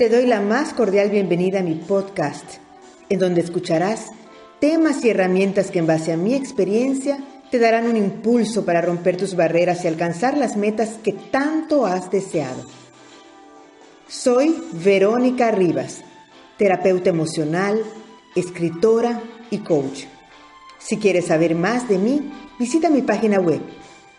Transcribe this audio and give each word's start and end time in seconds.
Te 0.00 0.08
doy 0.08 0.24
la 0.24 0.40
más 0.40 0.72
cordial 0.72 1.10
bienvenida 1.10 1.60
a 1.60 1.62
mi 1.62 1.74
podcast, 1.74 2.54
en 3.10 3.18
donde 3.18 3.42
escucharás 3.42 4.06
temas 4.58 5.04
y 5.04 5.10
herramientas 5.10 5.70
que 5.70 5.78
en 5.78 5.86
base 5.86 6.10
a 6.10 6.16
mi 6.16 6.32
experiencia 6.32 7.22
te 7.50 7.58
darán 7.58 7.86
un 7.86 7.98
impulso 7.98 8.64
para 8.64 8.80
romper 8.80 9.18
tus 9.18 9.36
barreras 9.36 9.84
y 9.84 9.88
alcanzar 9.88 10.38
las 10.38 10.56
metas 10.56 10.98
que 11.04 11.12
tanto 11.12 11.84
has 11.84 12.10
deseado. 12.10 12.64
Soy 14.08 14.56
Verónica 14.72 15.50
Rivas, 15.50 15.98
terapeuta 16.56 17.10
emocional, 17.10 17.82
escritora 18.34 19.20
y 19.50 19.58
coach. 19.58 20.04
Si 20.78 20.96
quieres 20.96 21.26
saber 21.26 21.54
más 21.54 21.90
de 21.90 21.98
mí, 21.98 22.32
visita 22.58 22.88
mi 22.88 23.02
página 23.02 23.38
web 23.38 23.60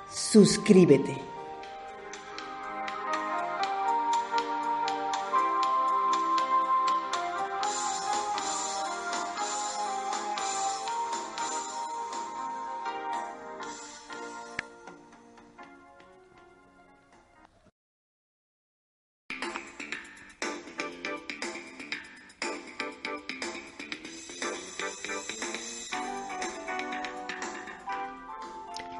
suscríbete. 0.10 1.33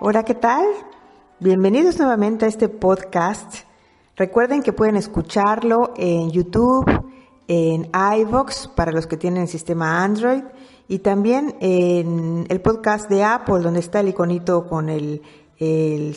Hola, 0.06 0.24
¿qué 0.24 0.36
tal? 0.36 0.66
Bienvenidos 1.40 1.98
nuevamente 1.98 2.44
a 2.44 2.50
este 2.50 2.68
podcast. 2.68 3.60
Recuerden 4.18 4.62
que 4.62 4.74
pueden 4.74 4.98
escucharlo 4.98 5.94
en 5.96 6.30
YouTube, 6.30 6.86
en 7.48 7.90
iVoox 8.18 8.68
para 8.76 8.92
los 8.92 9.08
que 9.08 9.16
tienen 9.16 9.44
el 9.44 9.48
sistema 9.48 10.04
Android 10.04 10.44
y 10.90 11.00
también 11.00 11.56
en 11.62 12.46
el 12.50 12.60
podcast 12.60 13.10
de 13.10 13.24
Apple 13.24 13.62
donde 13.62 13.80
está 13.80 14.02
el 14.02 14.10
iconito 14.10 14.68
con 14.68 14.90
el 14.90 15.22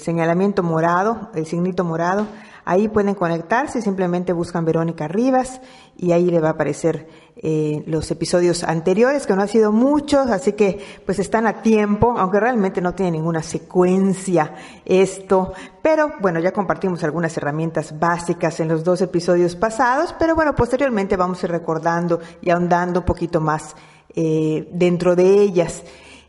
señalamiento 0.02 0.64
morado, 0.64 1.30
el 1.36 1.46
signito 1.46 1.84
morado. 1.84 2.26
Ahí 2.68 2.88
pueden 2.88 3.14
conectarse, 3.14 3.80
simplemente 3.80 4.32
buscan 4.32 4.64
Verónica 4.64 5.06
Rivas 5.06 5.60
y 5.96 6.10
ahí 6.10 6.26
le 6.32 6.40
va 6.40 6.48
a 6.48 6.50
aparecer 6.50 7.06
eh, 7.36 7.84
los 7.86 8.10
episodios 8.10 8.64
anteriores, 8.64 9.24
que 9.24 9.36
no 9.36 9.42
han 9.42 9.48
sido 9.48 9.70
muchos, 9.70 10.28
así 10.30 10.54
que 10.54 10.84
pues 11.06 11.20
están 11.20 11.46
a 11.46 11.62
tiempo, 11.62 12.16
aunque 12.18 12.40
realmente 12.40 12.80
no 12.80 12.92
tiene 12.92 13.12
ninguna 13.12 13.40
secuencia 13.44 14.52
esto, 14.84 15.52
pero 15.80 16.14
bueno, 16.20 16.40
ya 16.40 16.50
compartimos 16.50 17.04
algunas 17.04 17.36
herramientas 17.36 17.96
básicas 18.00 18.58
en 18.58 18.66
los 18.66 18.82
dos 18.82 19.00
episodios 19.00 19.54
pasados, 19.54 20.12
pero 20.18 20.34
bueno, 20.34 20.52
posteriormente 20.56 21.16
vamos 21.16 21.40
a 21.40 21.46
ir 21.46 21.52
recordando 21.52 22.18
y 22.42 22.50
ahondando 22.50 22.98
un 22.98 23.06
poquito 23.06 23.40
más 23.40 23.76
eh, 24.12 24.68
dentro 24.72 25.14
de 25.14 25.40
ellas. 25.40 25.84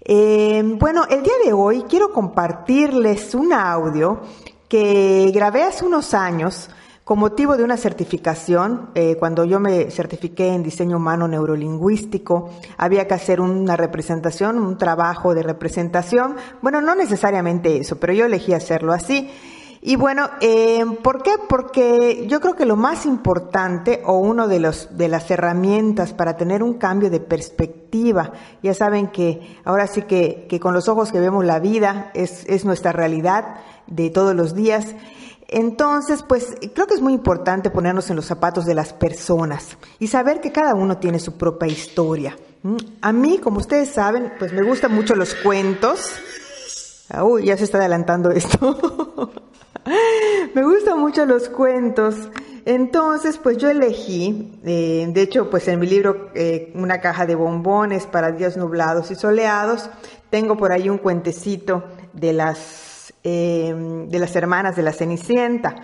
Eh, 0.10 0.62
bueno, 0.78 1.06
el 1.10 1.24
día 1.24 1.34
de 1.44 1.52
hoy 1.52 1.84
quiero 1.90 2.14
compartirles 2.14 3.36
un 3.36 3.52
audio 3.52 4.22
que 4.68 5.32
grabé 5.34 5.64
hace 5.64 5.86
unos 5.86 6.14
años 6.14 6.70
con 7.04 7.20
motivo 7.20 7.56
de 7.56 7.64
una 7.64 7.78
certificación. 7.78 8.90
Eh, 8.94 9.16
cuando 9.18 9.46
yo 9.46 9.62
me 9.62 9.90
certifiqué 9.92 10.50
en 10.50 10.62
diseño 10.62 10.98
humano 10.98 11.28
neurolingüístico, 11.28 12.50
había 12.78 13.08
que 13.08 13.14
hacer 13.14 13.40
una 13.40 13.78
representación, 13.78 14.59
un 14.59 14.78
trabajo 14.78 15.34
de 15.34 15.44
representación. 15.44 16.36
Bueno, 16.62 16.81
no 16.81 16.96
necesariamente 16.96 17.78
eso, 17.78 17.97
pero 17.97 18.12
yo 18.12 18.25
elegí 18.25 18.53
hacerlo 18.53 18.91
así. 18.91 19.30
Y 19.88 19.96
bueno, 19.96 20.30
eh, 20.42 20.84
¿por 21.02 21.24
qué? 21.24 21.36
Porque 21.48 22.25
yo 22.28 22.42
creo 22.42 22.58
que 22.58 22.66
lo 22.66 22.75
más 22.75 23.06
importante 23.06 24.02
o 24.06 24.18
uno 24.18 24.50
de 24.50 24.59
los 24.59 24.98
de 24.98 25.08
las 25.08 25.31
herramientas 25.31 26.12
para 26.12 26.36
tener 26.36 26.62
un 26.62 26.74
cambio 26.74 27.09
de 27.09 27.22
perspectiva, 27.22 28.34
ya 28.62 28.74
saben 28.74 29.08
que 29.08 29.62
ahora 29.64 29.88
sí 29.88 30.02
que, 30.02 30.46
que 30.50 30.59
con 30.59 30.74
los 30.74 30.90
ojos 30.90 31.14
que 31.14 31.22
vemos 31.22 31.46
la 31.46 31.59
vida 31.59 32.12
es, 32.16 32.44
es 32.47 32.66
nuestra 32.66 32.92
realidad 32.92 33.62
de 33.88 34.09
todos 34.09 34.36
los 34.36 34.53
días. 34.53 34.94
Entonces, 35.47 36.22
pues 36.22 36.58
creo 36.74 36.86
que 36.86 36.96
es 36.96 37.02
muy 37.02 37.14
importante 37.14 37.70
ponernos 37.70 38.09
en 38.09 38.18
los 38.18 38.26
zapatos 38.26 38.66
de 38.66 38.76
las 38.76 38.92
personas 38.92 39.78
y 40.00 40.08
saber 40.08 40.42
que 40.42 40.52
cada 40.52 40.76
uno 40.76 40.97
tiene 40.97 41.18
su 41.18 41.38
propia 41.38 41.70
historia. 41.70 42.38
¿Mm? 42.62 42.76
A 43.00 43.14
mí, 43.14 43.38
como 43.38 43.59
ustedes 43.59 43.92
saben, 43.92 44.34
pues 44.38 44.52
me 44.52 44.64
gustan 44.64 44.94
mucho 44.94 45.16
los 45.16 45.34
cuentos. 45.34 46.12
Ah, 47.08 47.24
uy, 47.24 47.46
ya 47.46 47.56
se 47.56 47.64
está 47.64 47.78
adelantando 47.78 48.31
esto. 48.31 49.31
me 50.57 50.63
gustan 50.63 51.00
mucho 51.00 51.25
los 51.25 51.50
cuentos. 51.50 52.16
Entonces, 52.66 53.38
pues 53.38 53.57
yo 53.57 53.69
elegí, 53.69 54.59
eh, 54.66 55.07
de 55.07 55.22
hecho, 55.22 55.50
pues 55.50 55.68
en 55.68 55.79
mi 55.79 55.88
libro, 55.88 56.31
eh, 56.34 56.72
una 56.75 57.00
caja 57.00 57.25
de 57.25 57.35
bombones 57.35 58.06
para 58.06 58.31
días 58.31 58.57
nublados 58.57 59.09
y 59.12 59.16
soleados, 59.16 59.90
tengo 60.29 60.57
por 60.57 60.72
ahí 60.72 60.90
un 60.90 60.97
cuentecito 60.97 61.84
de 62.12 62.34
las 62.34 62.88
Em, 63.29 64.07
de 64.07 64.19
las 64.19 64.34
hermanas 64.38 64.78
de 64.78 64.84
la 64.84 64.94
Cenicienta. 64.94 65.75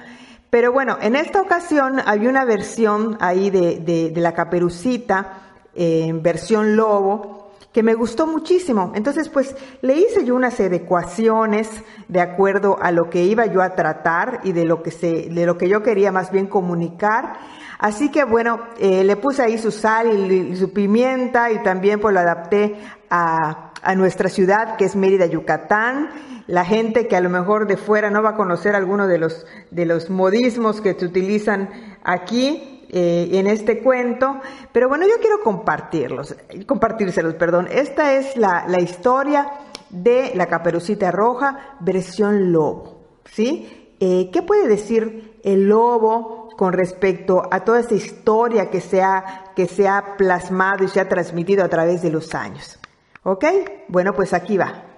Pero 0.50 0.72
bueno, 0.72 0.98
en 1.02 1.18
esta 1.18 1.42
ocasión 1.42 2.00
había 2.06 2.30
una 2.30 2.46
versión 2.46 3.18
ahí 3.20 3.50
de, 3.50 4.14
la 4.16 4.34
caperucita, 4.34 5.42
en 5.76 6.24
versión 6.24 6.78
lobo, 6.78 7.43
que 7.74 7.84
me 7.84 7.96
gustó 7.96 8.28
muchísimo. 8.28 8.92
Entonces, 8.96 9.30
pues 9.30 9.56
le 9.82 9.96
hice 9.98 10.24
yo 10.24 10.36
unas 10.36 10.60
adecuaciones 10.60 11.70
de 12.08 12.22
acuerdo 12.22 12.78
a 12.80 12.92
lo 12.92 13.10
que 13.10 13.24
iba 13.24 13.48
yo 13.48 13.62
a 13.62 13.76
tratar 13.76 14.42
y 14.44 14.52
de 14.52 14.64
lo 14.64 14.84
que, 14.84 14.92
se, 14.92 15.30
de 15.30 15.46
lo 15.46 15.58
que 15.58 15.68
yo 15.68 15.82
quería 15.82 16.12
más 16.12 16.32
bien 16.32 16.48
comunicar. 16.48 17.34
Así 17.80 18.10
que 18.10 18.24
bueno, 18.24 18.62
eh, 18.80 19.04
le 19.04 19.16
puse 19.18 19.42
ahí 19.42 19.58
su 19.58 19.72
sal 19.72 20.32
y, 20.32 20.56
su 20.56 20.72
pimienta 20.72 21.52
y 21.52 21.64
también 21.64 22.00
pues 22.00 22.14
lo 22.14 22.20
adapté 22.20 22.78
a, 23.10 23.74
a 23.82 23.96
nuestra 23.96 24.30
ciudad 24.30 24.78
que 24.78 24.86
es 24.86 24.96
Mérida, 24.96 25.26
Yucatán 25.26 26.10
la 26.48 26.66
gente 26.66 27.08
que 27.08 27.16
a 27.16 27.22
lo 27.22 27.30
mejor 27.30 27.68
de 27.68 27.78
fuera 27.78 28.10
no 28.10 28.22
va 28.22 28.32
a 28.32 28.36
conocer 28.36 28.76
alguno 28.76 29.08
de 29.08 29.18
los, 29.18 29.46
de 29.72 29.86
los 29.86 30.10
modismos 30.10 30.82
que 30.82 30.94
se 30.94 31.06
utilizan 31.06 31.70
aquí 32.04 32.73
eh, 32.94 33.30
en 33.32 33.48
este 33.48 33.80
cuento, 33.82 34.40
pero 34.72 34.88
bueno, 34.88 35.06
yo 35.08 35.16
quiero 35.20 35.42
compartirlos, 35.42 36.36
compartírselos, 36.68 37.34
perdón. 37.34 37.68
Esta 37.72 38.14
es 38.14 38.38
la, 38.38 38.66
la 38.68 38.80
historia 38.80 39.52
de 39.90 40.32
la 40.36 40.46
caperucita 40.46 41.12
roja, 41.12 41.78
versión 41.80 42.52
lobo, 42.52 43.02
¿sí? 43.26 43.96
Eh, 44.00 44.30
¿Qué 44.32 44.42
puede 44.42 44.68
decir 44.68 45.40
el 45.44 45.68
lobo 45.70 46.50
con 46.58 46.74
respecto 46.74 47.42
a 47.50 47.62
toda 47.62 47.80
esa 47.80 47.96
historia 47.96 48.70
que 48.70 48.82
se, 48.82 49.02
ha, 49.02 49.46
que 49.56 49.66
se 49.66 49.88
ha 49.88 50.16
plasmado 50.18 50.84
y 50.84 50.88
se 50.88 51.00
ha 51.00 51.10
transmitido 51.10 51.64
a 51.64 51.70
través 51.70 52.02
de 52.02 52.12
los 52.12 52.36
años? 52.36 52.80
¿Ok? 53.24 53.46
Bueno, 53.88 54.14
pues 54.14 54.34
aquí 54.34 54.58
va. 54.58 54.93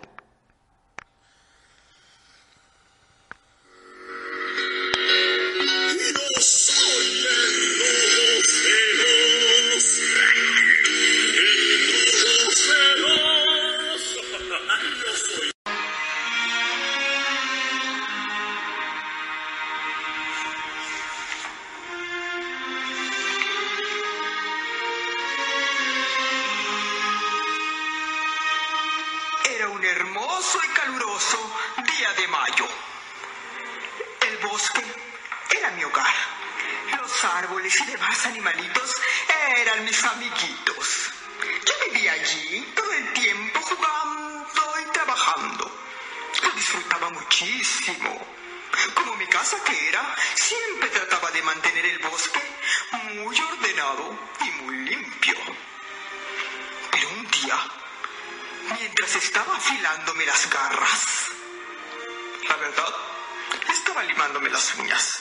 hermoso 30.46 30.60
y 30.64 30.74
caluroso 30.74 31.56
día 31.98 32.14
de 32.14 32.28
mayo. 32.28 32.68
El 34.22 34.38
bosque 34.38 34.84
era 35.58 35.72
mi 35.72 35.84
hogar. 35.84 36.14
Los 36.98 37.24
árboles 37.24 37.80
y 37.82 37.86
demás 37.86 38.26
animalitos 38.26 38.96
eran 39.58 39.84
mis 39.86 40.04
amiguitos. 40.04 41.12
Yo 41.66 41.74
vivía 41.86 42.14
allí 42.14 42.62
todo 42.76 42.92
el 42.92 43.14
tiempo 43.14 43.60
jugando 43.62 44.80
y 44.82 44.92
trabajando. 44.92 45.72
Lo 46.44 46.52
disfrutaba 46.52 47.10
muchísimo. 47.10 48.28
Como 48.94 49.16
mi 49.16 49.28
casa 49.28 49.58
que 49.64 49.90
era, 49.90 50.16
siempre 50.36 50.90
trataba 50.90 51.32
de 51.32 51.42
mantener 51.42 51.86
el 51.86 52.00
bosque 52.00 52.42
muy 53.16 53.40
ordenado 53.40 54.20
y 54.42 54.64
muy 54.64 54.78
limpio. 54.90 55.36
mientras 58.98 59.24
estaba 59.24 59.58
afilándome 59.58 60.26
las 60.26 60.50
garras. 60.50 61.06
La 62.48 62.56
verdad, 62.56 62.96
estaba 63.70 64.04
limándome 64.04 64.50
las 64.50 64.74
uñas. 64.76 65.20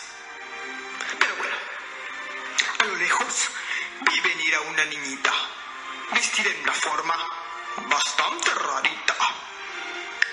Pero 1.19 1.35
bueno, 1.37 1.56
a 2.79 2.85
lo 2.85 2.94
lejos 2.94 3.50
vi 4.00 4.21
venir 4.21 4.55
a 4.55 4.61
una 4.61 4.85
niñita, 4.85 5.32
vestida 6.12 6.50
en 6.50 6.62
una 6.62 6.73
forma 6.73 7.17
bastante 7.88 8.55
rarita, 8.55 9.17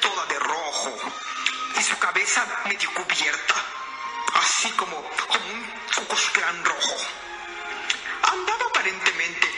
toda 0.02 0.26
de 0.28 0.38
rojo, 0.38 0.96
y 1.80 1.84
su 1.84 1.98
cabeza 1.98 2.46
medio 2.66 2.94
cubierta, 2.94 3.56
así 4.36 4.70
como, 4.72 5.02
como 5.28 5.46
un 5.46 5.82
gran 6.36 6.64
rojo. 6.64 6.96
Andaba 8.24 8.66
aparentemente 8.66 9.51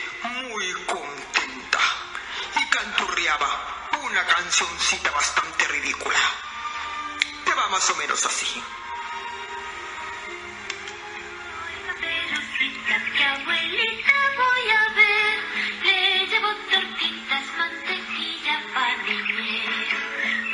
una 4.03 4.25
cancioncita 4.25 5.11
bastante 5.11 5.67
ridícula. 5.67 6.19
Que 7.45 7.53
va 7.53 7.67
más 7.69 7.89
o 7.89 7.95
menos 7.95 8.25
así. 8.25 8.63
que 13.17 13.23
abuelita 13.23 14.13
voy 14.37 14.69
a 14.69 14.93
ver, 14.93 15.37
le 15.83 16.27
llevo 16.27 16.49
tortitas, 16.71 17.43
mantequilla, 17.57 18.61
pan 18.73 18.99
y 19.07 19.33
miel. 19.33 19.87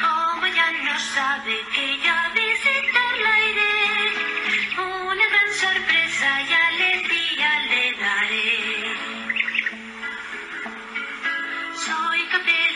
Como 0.01 0.45
ella 0.45 0.71
no 0.71 0.99
sabe 0.99 1.59
que 1.73 1.99
ya 1.99 2.31
visitarla 2.33 3.33
iré, 3.49 3.77
una 4.77 5.25
gran 5.27 5.53
sorpresa 5.53 6.41
y 6.41 6.53
alegría 6.53 7.59
le 7.69 7.93
daré. 7.93 8.49
Soy 11.85 12.21
caperucita 12.27 12.68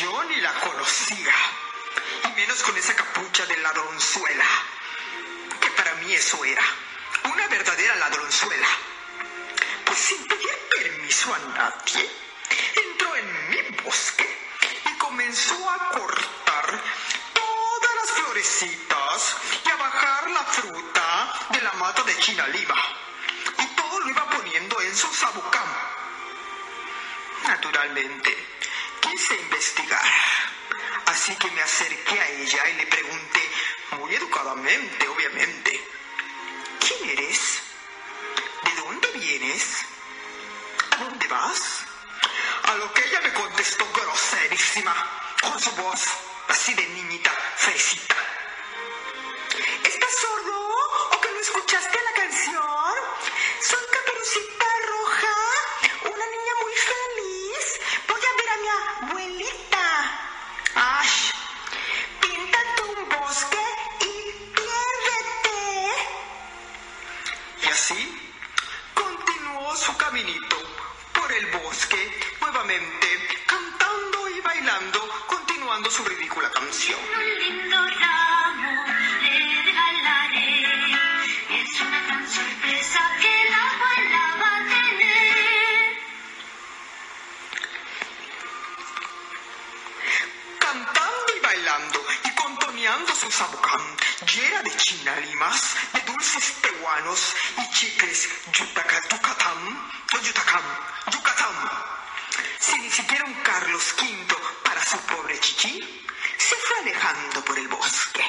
Yo 0.00 0.24
ni 0.24 0.36
la 0.42 0.52
conocía, 0.60 1.34
y 2.24 2.28
menos 2.36 2.62
con 2.62 2.76
esa 2.76 2.94
capucha 2.94 3.46
de 3.46 3.56
ladronzuela, 3.56 4.44
que 5.58 5.70
para 5.70 5.94
mí 5.94 6.12
eso 6.12 6.44
era, 6.44 6.62
una 7.24 7.48
verdadera 7.48 7.96
ladronzuela. 7.96 8.68
Pues 9.86 9.98
sin 9.98 10.26
pedir 10.26 10.50
permiso 10.76 11.34
a 11.34 11.38
nadie, 11.38 12.10
entró 12.74 13.16
en 13.16 13.50
mi 13.50 13.76
bosque 13.84 14.28
y 14.84 14.98
comenzó 14.98 15.70
a 15.70 15.78
cortar 15.92 16.82
todas 17.32 17.94
las 17.94 18.10
florecitas 18.10 19.36
y 19.64 19.68
a 19.70 19.76
bajar 19.76 20.30
la 20.30 20.44
fruta 20.44 21.48
de 21.52 21.62
la 21.62 21.72
mata 21.72 22.02
de 22.02 22.18
China 22.18 22.46
Lima. 22.48 22.76
Y 23.60 23.66
todo 23.76 24.00
lo 24.00 24.10
iba 24.10 24.28
poniendo 24.28 24.78
en 24.82 24.94
su 24.94 25.10
sabucán. 25.14 25.68
Naturalmente, 27.44 28.55
quise 29.16 29.34
investigar. 29.34 30.12
Así 31.06 31.34
que 31.36 31.50
me 31.50 31.62
acerqué 31.62 32.20
a 32.20 32.28
ella 32.28 32.68
y 32.68 32.72
le 32.74 32.86
pregunté, 32.86 33.40
muy 33.98 34.14
educadamente, 34.14 35.08
obviamente, 35.08 35.88
¿quién 36.80 37.10
eres? 37.10 37.62
¿De 38.64 38.82
dónde 38.82 39.08
vienes? 39.12 39.86
¿A 40.90 40.96
dónde 41.04 41.26
vas? 41.28 41.62
A 42.64 42.74
lo 42.74 42.92
que 42.92 43.06
ella 43.06 43.20
me 43.22 43.32
contestó 43.32 43.86
groserísima, 43.90 44.94
con 45.40 45.58
su 45.60 45.70
voz 45.72 46.02
así 46.48 46.74
de 46.74 46.86
niñita 46.86 47.30
fresita. 47.56 48.16
¿Estás 49.82 50.12
sordo 50.20 50.58
o 51.12 51.20
que 51.22 51.30
no 51.32 51.40
escuchaste 51.40 51.98
la 52.04 52.20
canción? 52.20 52.94
Soy 53.62 53.84
Caperucita 53.92 54.66
por 71.26 71.34
el 71.34 71.46
bosque, 71.46 72.20
nuevamente 72.40 73.08
cantando 73.46 74.28
y 74.28 74.40
bailando, 74.42 75.00
continuando 75.26 75.90
su 75.90 76.04
ridícula 76.04 76.48
canción. 76.52 77.00
Un 77.00 77.38
lindo 77.40 77.76
ramo 77.76 78.84
le 79.22 79.62
regalaré. 79.64 80.62
Es 81.50 81.80
una 81.80 82.00
gran 82.06 82.28
sorpresa 82.30 83.00
que 83.20 83.50
la 83.50 83.70
abuela 83.72 84.22
va 84.40 84.56
a 84.56 84.68
tener. 84.68 85.96
cantando 90.60 91.26
y 91.36 91.40
bailando 91.40 92.06
y 92.22 92.34
contoneando 92.36 93.14
su 93.16 93.30
sabucán, 93.32 93.82
llena 94.24 94.62
de 94.62 94.76
chinalimas, 94.76 95.76
de 95.92 96.00
dulces 96.00 96.52
peruanos 96.62 97.34
y 97.58 97.70
chicles 97.72 98.28
yucatán, 98.52 99.90
o 100.14 100.18
yutacán, 100.20 100.62
yucatán. 101.12 101.54
Si 102.58 102.78
ni 102.78 102.90
siquiera 102.90 103.24
un 103.24 103.34
Carlos 103.42 103.94
V 103.98 104.36
para 104.64 104.84
su 104.84 104.98
pobre 105.00 105.38
chichi, 105.40 106.06
se 106.38 106.56
fue 106.56 106.78
alejando 106.78 107.44
por 107.44 107.58
el 107.58 107.68
bosque. 107.68 108.24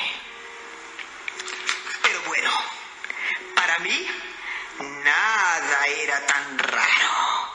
Pero 2.02 2.22
bueno, 2.24 2.52
para 3.56 3.80
mí 3.80 4.08
nada 4.80 5.88
era 5.88 6.26
tan 6.26 6.60
raro 6.60 7.52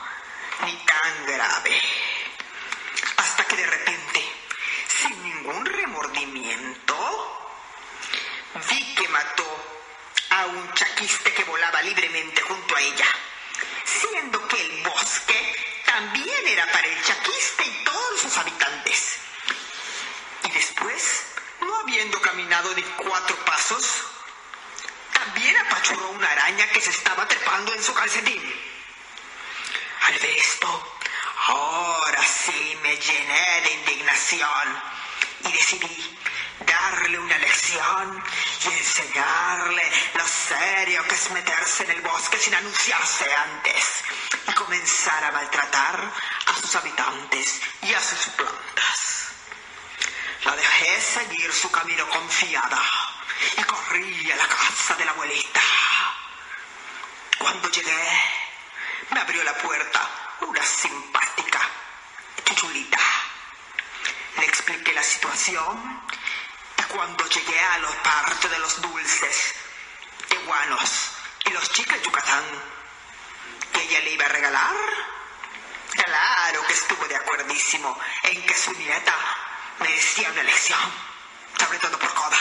ni 0.65 0.75
tan 0.85 1.25
grave 1.27 1.81
hasta 3.17 3.43
que 3.45 3.55
de 3.55 3.65
repente, 3.65 4.31
sin 4.87 5.23
ningún 5.23 5.65
remordimiento, 5.65 6.93
vi 8.69 8.95
que 8.95 9.07
mató 9.09 9.45
un 10.45 10.73
chaquiste 10.73 11.33
que 11.33 11.43
volaba 11.43 11.81
libremente 11.81 12.41
junto 12.41 12.75
a 12.75 12.81
ella, 12.81 13.07
siendo 13.83 14.47
que 14.47 14.61
el 14.61 14.83
bosque 14.83 15.83
también 15.85 16.47
era 16.47 16.65
para 16.71 16.87
el 16.87 17.03
chaquiste 17.03 17.65
y 17.65 17.83
todos 17.83 18.21
sus 18.21 18.37
habitantes. 18.37 19.17
Y 20.43 20.51
después, 20.51 21.25
no 21.61 21.75
habiendo 21.79 22.19
caminado 22.21 22.73
ni 22.75 22.83
cuatro 22.83 23.35
pasos, 23.45 24.03
también 25.13 25.55
apachurró 25.57 26.09
una 26.09 26.29
araña 26.29 26.67
que 26.69 26.81
se 26.81 26.89
estaba 26.89 27.27
trepando 27.27 27.73
en 27.73 27.83
su 27.83 27.93
calcetín. 27.93 28.43
Al 30.01 30.19
ver 30.19 30.37
esto, 30.37 30.97
ahora 31.47 32.23
sí 32.25 32.77
me 32.81 32.97
llené 32.97 33.61
de 33.61 33.71
indignación 33.71 34.83
y 35.45 35.51
decidí 35.51 36.19
darle 36.59 37.19
una 37.19 37.37
lección 37.37 38.23
y 38.63 38.67
enseñarle 38.67 39.83
lo 40.15 40.27
serio 40.27 41.03
que 41.07 41.15
es 41.15 41.31
meterse 41.31 41.83
en 41.83 41.91
el 41.91 42.01
bosque 42.01 42.37
sin 42.37 42.55
anunciarse 42.55 43.33
antes 43.33 44.03
y 44.47 44.53
comenzar 44.53 45.23
a 45.23 45.31
maltratar 45.31 46.11
a 46.45 46.53
sus 46.55 46.75
habitantes 46.75 47.61
y 47.81 47.93
a 47.93 48.01
sus 48.01 48.29
plantas. 48.35 49.29
La 50.45 50.55
dejé 50.55 51.01
seguir 51.01 51.53
su 51.53 51.71
camino 51.71 52.07
confiada 52.09 52.81
y 53.57 53.63
corrí 53.63 54.31
a 54.31 54.35
la 54.35 54.47
casa 54.47 54.95
de 54.95 55.05
la 55.05 55.11
abuelita. 55.11 55.61
Cuando 57.37 57.69
llegué, 57.69 58.21
me 59.11 59.19
abrió 59.19 59.43
la 59.43 59.57
puerta 59.57 60.09
una 60.41 60.63
simpática 60.63 61.59
chuchulita. 62.45 62.99
Le 64.37 64.45
expliqué 64.45 64.93
la 64.93 65.03
situación 65.03 66.03
cuando 66.93 67.25
llegué 67.27 67.59
a 67.59 67.79
la 67.79 67.89
parte 68.03 68.47
de 68.49 68.59
los 68.59 68.79
dulces, 68.81 69.55
teguanos 70.27 71.11
y 71.45 71.49
los 71.49 71.69
chicles 71.71 72.01
yucatán 72.03 72.43
que 73.73 73.81
ella 73.81 73.99
le 74.01 74.11
iba 74.11 74.25
a 74.25 74.29
regalar, 74.29 74.75
claro 76.05 76.65
que 76.67 76.73
estuvo 76.73 77.05
de 77.07 77.15
acuerdísimo 77.15 77.97
en 78.23 78.45
que 78.45 78.53
su 78.53 78.71
nieta 78.73 79.15
merecía 79.79 80.29
una 80.29 80.43
lección, 80.43 80.79
sobre 81.59 81.79
todo 81.79 81.97
por 81.97 82.13
coda. 82.13 82.37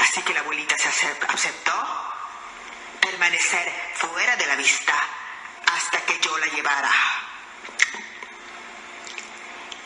Así 0.00 0.22
que 0.22 0.32
la 0.34 0.40
abuelita 0.40 0.78
se 0.78 0.88
acep- 0.88 1.34
aceptó 1.34 2.12
permanecer 3.00 3.92
fuera 3.96 4.36
de 4.36 4.46
la 4.46 4.54
vista 4.54 4.94
hasta 5.72 6.00
que 6.06 6.18
yo 6.20 6.38
la 6.38 6.46
llevara. 6.46 6.92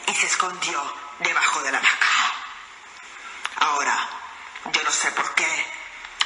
Y 0.08 0.14
se 0.14 0.26
escondió 0.26 0.94
debajo 1.20 1.62
de 1.62 1.72
la 1.72 1.78
hamaca. 1.78 2.11
Ahora, 3.62 4.08
yo 4.72 4.82
no 4.82 4.90
sé 4.90 5.12
por 5.12 5.34
qué 5.34 5.46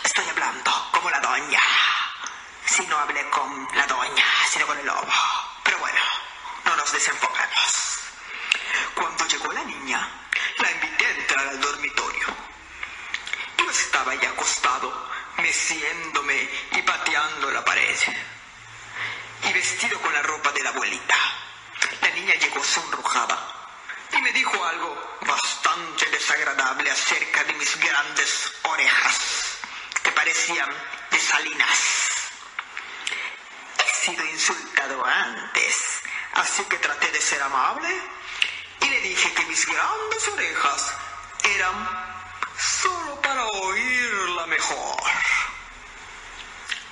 estoy 0.03 0.27
hablando 0.27 0.71
como 0.91 1.11
la 1.11 1.21
doña. 1.21 1.61
Si 2.65 2.87
no 2.87 2.97
hablé 2.97 3.29
con 3.29 3.69
la 3.75 3.87
doña, 3.87 4.25
sino 4.51 4.67
con 4.67 4.79
el 4.79 4.87
lobo. 4.87 5.13
Pero 5.63 5.79
bueno, 5.79 6.01
no 6.65 6.77
nos 6.77 6.91
desenfoquemos. 6.93 7.99
Cuando 8.95 9.27
llegó 9.27 9.53
la 9.53 9.65
niña, 9.65 10.09
la 10.61 10.71
invité 10.71 11.07
a 11.07 11.11
entrar 11.11 11.49
al 11.49 11.61
dormitorio. 11.61 12.27
Yo 13.59 13.71
estaba 13.71 14.15
ya 14.15 14.31
acostado, 14.31 15.11
meciéndome 15.37 16.49
y 16.73 16.83
pateando 16.83 17.51
la 17.51 17.63
pared. 17.63 17.99
Y 19.43 19.53
vestido 19.53 20.01
con 20.01 20.15
la 20.15 20.23
ropa 20.23 20.53
de 20.53 20.63
la 20.63 20.71
abuelita. 20.71 21.17
La 22.01 22.09
niña 22.13 22.35
llegó 22.37 22.65
sonrojada 22.65 23.39
y 24.13 24.23
me 24.23 24.33
dijo 24.33 24.65
algo 24.65 25.19
bastante 25.21 25.66
desagradable 26.11 26.91
acerca 26.91 27.45
de 27.45 27.53
mis 27.55 27.81
grandes 27.81 28.53
orejas, 28.63 29.59
que 30.03 30.13
parecían 30.13 30.69
de 31.11 31.19
salinas. 31.19 31.79
He 33.79 34.07
sido 34.07 34.25
insultado 34.25 35.05
antes, 35.05 36.03
así 36.35 36.65
que 36.65 36.79
traté 36.79 37.11
de 37.11 37.21
ser 37.21 37.43
amable 37.43 37.89
y 38.81 38.89
le 38.89 39.01
dije 39.01 39.33
que 39.35 39.45
mis 39.47 39.67
grandes 39.67 40.29
orejas 40.29 40.95
eran 41.45 42.17
solo 42.59 43.21
para 43.21 43.47
oírla 43.47 44.47
mejor. 44.47 45.03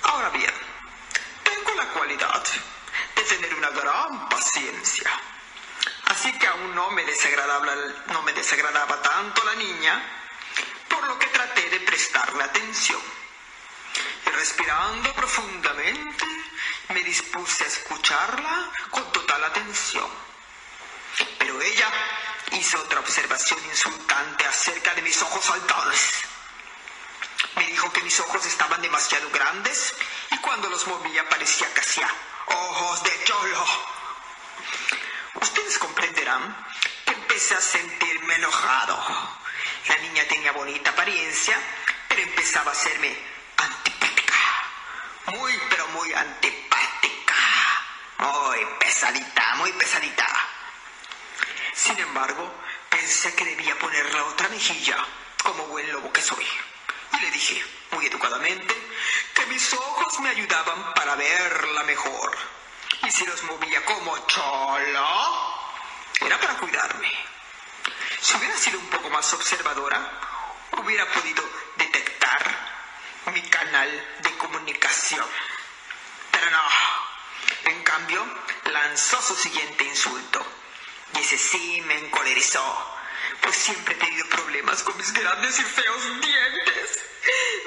Ahora 0.03 0.29
bien, 0.29 0.53
tengo 1.43 1.73
la 1.75 1.87
cualidad 1.89 2.43
de 3.15 3.23
tener 3.23 3.53
una 3.55 3.69
gran 3.69 4.29
paciencia. 4.29 5.11
Así 6.05 6.31
que 6.37 6.47
aún 6.47 6.75
no 6.75 6.91
me 6.91 7.03
desagradaba, 7.15 7.75
no 8.07 8.21
me 8.23 8.33
desagradaba 8.33 9.01
tanto 9.01 9.43
la 9.45 9.55
niña, 9.55 9.93
por 10.89 11.07
lo 11.07 11.17
que 11.17 11.27
traté 11.27 11.69
de 11.69 11.79
prestarle 11.79 12.43
atención. 12.43 13.01
Y 14.25 14.29
respirando 14.31 15.13
profundamente, 15.13 16.25
me 16.89 17.01
dispuse 17.03 17.63
a 17.63 17.67
escucharla 17.67 18.69
con 18.91 19.09
total 19.13 19.43
atención. 19.45 20.09
Pero 21.39 21.61
ella 21.61 21.89
hizo 22.51 22.79
otra 22.79 22.99
observación 22.99 23.59
insultante 23.65 24.45
acerca 24.45 24.93
de 24.93 25.01
mis 25.01 25.21
ojos 25.21 25.45
saltones. 25.45 26.11
Me 27.55 27.67
dijo 27.67 27.91
que 27.93 28.01
mis 28.01 28.19
ojos 28.19 28.45
estaban 28.45 28.81
demasiado 28.81 29.29
grandes 29.29 29.93
y 30.31 30.37
cuando 30.39 30.69
los 30.69 30.85
movía 30.87 31.27
parecía 31.29 31.73
que 31.73 31.79
hacía 31.79 32.09
ojos 32.47 33.03
de 33.03 33.23
cholo. 33.23 33.65
Ustedes 35.35 35.77
comprenderán 35.79 36.65
empecé 37.35 37.53
a 37.53 37.59
sentirme 37.59 38.35
enojado. 38.35 38.97
La 39.89 39.97
niña 39.97 40.23
tenía 40.23 40.53
bonita 40.53 40.91
apariencia, 40.91 41.59
pero 42.07 42.21
empezaba 42.21 42.71
a 42.71 42.73
hacerme 42.73 43.13
antipática. 43.57 44.35
Muy, 45.33 45.53
pero 45.69 45.85
muy 45.89 46.13
antipática. 46.13 47.35
Muy 48.19 48.65
pesadita, 48.79 49.55
muy 49.55 49.69
pesadita. 49.73 50.25
Sin 51.73 51.99
embargo, 51.99 52.55
pensé 52.89 53.35
que 53.35 53.43
debía 53.43 53.77
poner 53.79 54.13
la 54.13 54.23
otra 54.23 54.47
mejilla, 54.47 54.95
como 55.43 55.67
buen 55.67 55.91
lobo 55.91 56.13
que 56.13 56.21
soy. 56.21 56.47
Y 57.11 57.17
le 57.19 57.31
dije, 57.31 57.61
muy 57.91 58.05
educadamente, 58.05 58.73
que 59.33 59.45
mis 59.47 59.73
ojos 59.73 60.21
me 60.21 60.29
ayudaban 60.29 60.93
para 60.93 61.15
verla 61.15 61.83
mejor. 61.83 62.37
Y 63.05 63.11
si 63.11 63.25
los 63.25 63.43
movía 63.43 63.83
como 63.83 64.25
cholo, 64.25 65.64
era 66.25 66.39
para 66.39 66.57
cuidarme. 66.57 67.11
Si 68.21 68.35
hubiera 68.37 68.57
sido 68.57 68.79
un 68.79 68.87
poco 68.87 69.09
más 69.09 69.31
observadora, 69.33 69.99
hubiera 70.77 71.05
podido 71.11 71.43
detectar 71.77 72.75
mi 73.33 73.41
canal 73.43 73.89
de 74.21 74.37
comunicación. 74.37 75.25
Pero 76.31 76.49
no. 76.51 76.63
En 77.71 77.83
cambio, 77.83 78.25
lanzó 78.65 79.21
su 79.21 79.35
siguiente 79.35 79.83
insulto. 79.83 80.45
Y 81.13 81.19
ese 81.19 81.37
sí 81.37 81.81
me 81.85 81.97
encolerizó, 81.99 82.63
pues 83.41 83.55
siempre 83.55 83.95
he 83.95 83.97
tenido 83.97 84.27
problemas 84.27 84.83
con 84.83 84.97
mis 84.97 85.11
grandes 85.13 85.59
y 85.59 85.63
feos 85.63 86.03
dientes. 86.21 87.03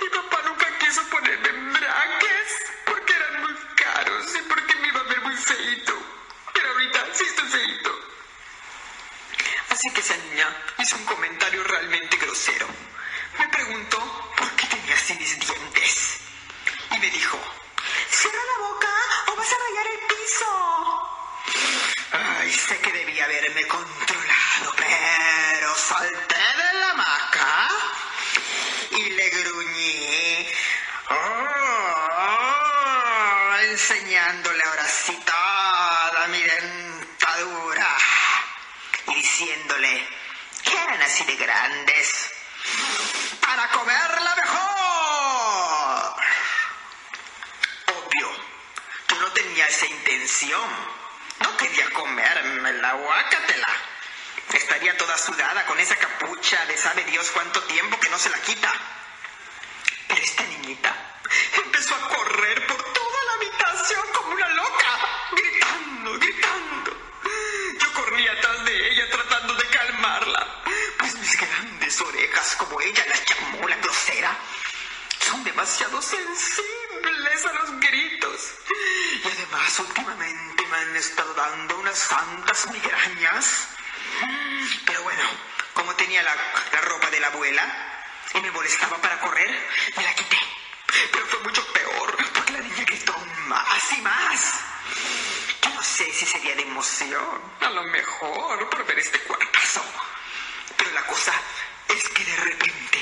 Mi 0.03 0.09
papá 0.11 0.43
nunca 0.45 0.79
quiso 0.79 1.03
ponerme 1.09 1.51
braques 1.79 2.57
porque 2.85 3.13
eran 3.15 3.43
muy 3.43 3.55
caros 3.77 4.35
y 4.35 4.43
porque 4.43 4.75
me 4.77 4.89
iba 4.89 5.01
a 5.01 5.05
ver 5.05 5.21
muy 5.23 5.37
feito. 5.37 5.98
Que 9.95 10.01
esa 10.01 10.17
niña 10.17 10.47
hizo 10.79 10.97
un 10.97 11.05
comentario 11.05 11.65
realmente 11.65 12.17
grosero. 12.19 12.67
Me 13.39 13.49
preguntó 13.49 13.99
por 14.37 14.51
qué 14.55 14.67
tenía 14.67 14.95
así 14.95 15.15
mis 15.15 15.41
dientes. 15.41 16.21
Y 16.95 16.99
me 16.99 17.11
dijo, 17.11 17.39
cierra 18.11 18.39
la 18.53 18.59
boca 18.69 18.93
o 19.29 19.37
vas 19.37 19.49
a 19.51 19.57
rayar 19.57 19.87
el 19.87 20.01
piso. 20.07 20.51
Ay, 22.13 22.53
sé 22.53 22.79
que 22.79 22.93
debía 22.93 23.25
haberme 23.25 23.67
controlado, 23.67 24.75
pero 24.77 25.75
salté 25.75 26.37
de 26.37 26.73
la 26.79 26.91
hamaca 26.91 27.69
y 28.91 29.11
le 29.11 29.31
gruñí, 29.31 30.49
oh, 31.11 32.07
enseñándole 33.63 34.63
ahora 34.65 34.87
sí 34.87 35.19
mi 36.31 36.43
diciéndole 39.39 40.09
que 40.65 40.75
eran 40.75 41.01
así 41.03 41.23
de 41.25 41.37
grandes 41.37 42.31
para 43.41 43.69
comerla 43.69 44.35
mejor. 44.35 46.15
Obvio, 47.87 48.31
yo 49.09 49.21
no 49.21 49.33
tenía 49.33 49.67
esa 49.67 49.87
intención. 49.87 50.69
No 51.41 51.57
quería 51.57 51.89
comerme 51.91 52.73
la 52.73 52.95
guácatela. 52.95 53.69
Estaría 54.55 54.97
toda 54.97 55.17
sudada 55.17 55.65
con 55.67 55.79
esa 55.79 55.95
capucha 55.95 56.67
de 56.67 56.77
sabe 56.77 57.05
Dios 57.05 57.31
cuánto 57.31 57.63
tiempo 57.65 58.01
que 58.01 58.11
no 58.11 58.19
se 58.19 58.31
la 58.31 58.39
quita. 58.39 58.73
Pero 60.09 60.21
esta 60.21 60.43
niñita 60.45 60.97
empezó 61.65 61.95
a 61.95 62.09
correr 62.09 62.28
ella 68.89 69.11
tratando 69.11 69.55
de 69.55 69.67
calmarla, 69.67 70.63
pues 70.99 71.15
mis 71.17 71.37
grandes 71.37 72.01
orejas, 72.01 72.57
como 72.57 72.81
ella 72.81 73.05
las 73.07 73.25
llamó 73.27 73.69
la 73.69 73.77
grosera, 73.77 74.37
son 75.21 75.45
demasiado 75.45 76.01
sensibles 76.01 77.47
a 77.47 77.53
los 77.53 77.81
gritos. 77.81 78.41
Y 79.25 79.29
además 79.29 79.79
últimamente 79.81 80.67
me 80.67 80.77
han 80.77 80.97
estado 80.97 81.35
dando 81.35 81.79
unas 81.79 81.99
santas 81.99 82.71
migrañas. 82.71 83.69
Pero 84.87 85.03
bueno, 85.03 85.23
como 85.75 85.95
tenía 85.95 86.23
la, 86.23 86.35
la 86.73 86.81
ropa 86.83 87.11
de 87.11 87.21
la 87.21 87.27
abuela 87.27 88.05
y 88.35 88.41
me 88.41 88.51
molestaba 88.51 88.97
para 88.99 89.21
correr, 89.21 89.51
me 89.97 90.03
la 90.03 90.15
quité. 90.15 90.39
Pero 91.13 91.27
fue 91.27 91.41
mucho 91.41 91.73
peor 91.73 92.17
porque 92.35 92.53
la 92.53 92.61
niña 92.61 92.85
gritó 92.85 93.15
más 93.49 93.93
y 93.93 94.01
más. 94.01 94.55
Sé 95.97 96.13
si 96.13 96.27
sería 96.27 96.55
de 96.55 96.63
emoción, 96.63 97.41
a 97.61 97.71
lo 97.71 97.83
mejor 97.85 98.69
por 98.69 98.85
ver 98.85 98.99
este 98.99 99.19
cuartazo. 99.21 99.83
Pero 100.77 100.93
la 100.93 101.05
cosa 101.07 101.33
es 101.89 102.09
que 102.11 102.25
de 102.25 102.37
repente 102.37 102.99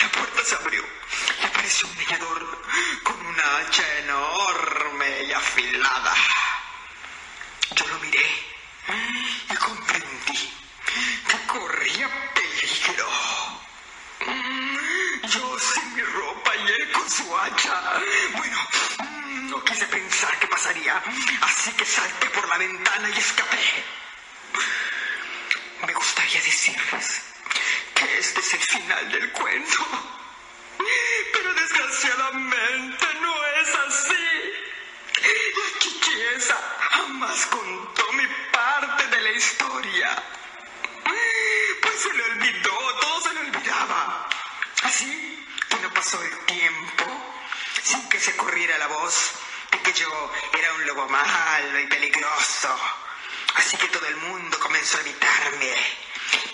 la 0.00 0.08
puerta 0.10 0.44
se 0.44 0.54
abrió 0.56 0.84
y 1.42 1.46
apareció 1.46 1.88
un 1.88 1.96
leñador 1.96 2.62
con 3.02 3.26
una 3.26 3.58
hacha 3.58 3.98
enorme 4.00 4.35
quise 19.66 19.86
pensar 19.86 20.38
qué 20.38 20.46
pasaría, 20.46 21.02
así 21.42 21.72
que 21.72 21.84
salté 21.84 22.30
por 22.30 22.48
la 22.48 22.56
ventana 22.56 23.10
y 23.10 23.18
escapé. 23.18 23.84
Me 25.86 25.92
gustaría 25.92 26.40
decirles 26.40 27.22
que 27.94 28.18
este 28.18 28.40
es 28.40 28.54
el 28.54 28.60
final 28.60 29.10
del 29.10 29.32
cuento. 29.32 29.84
Pero 31.32 31.52
desgraciadamente 31.54 33.06
no 33.20 33.34
es 33.60 33.68
así. 33.88 34.26
La 35.56 35.78
chichiesa 35.80 36.56
jamás 36.90 37.46
contó 37.46 38.12
mi 38.12 38.26
parte 38.52 39.06
de 39.08 39.20
la 39.22 39.32
historia. 39.32 40.22
Pues 41.82 42.00
se 42.02 42.12
le 42.14 42.22
olvidó, 42.22 42.78
todo 43.00 43.20
se 43.20 43.34
le 43.34 43.40
olvidaba. 43.40 44.28
Así 44.84 45.46
que 45.68 45.76
no 45.80 45.92
pasó 45.92 46.22
el 46.22 46.38
tiempo 46.46 47.04
sin 47.82 48.08
que 48.08 48.20
se 48.20 48.36
corriera 48.36 48.78
la 48.78 48.86
voz 48.86 49.45
que 49.82 49.92
yo 49.92 50.32
era 50.58 50.72
un 50.74 50.86
lobo 50.86 51.08
malo 51.08 51.80
y 51.80 51.86
peligroso. 51.86 52.68
Así 53.54 53.76
que 53.76 53.88
todo 53.88 54.06
el 54.06 54.16
mundo 54.16 54.58
comenzó 54.58 54.98
a 54.98 55.00
evitarme. 55.00 55.74